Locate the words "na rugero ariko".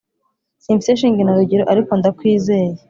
1.23-1.91